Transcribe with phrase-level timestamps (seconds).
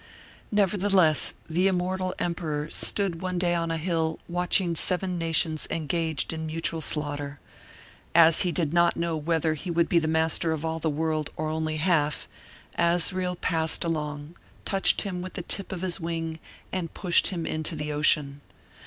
[0.51, 6.47] Nevertheless, the immortal emperor stood one day on a hill watching seven nations engaged in
[6.47, 7.39] mutual slaughter;
[8.15, 11.49] as he did not know whether he would be master of all the world or
[11.49, 12.27] only half,
[12.79, 14.35] Azrael passed along,
[14.65, 16.39] touched him with the tip of his wing,
[16.71, 18.41] and pushed him into the Ocean.